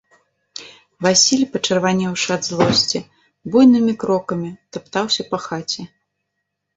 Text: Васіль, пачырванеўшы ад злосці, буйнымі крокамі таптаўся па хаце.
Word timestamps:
Васіль, 1.05 1.41
пачырванеўшы 1.55 2.29
ад 2.35 2.43
злосці, 2.51 3.01
буйнымі 3.57 3.93
крокамі 4.05 4.49
таптаўся 4.79 5.27
па 5.35 5.41
хаце. 5.45 5.81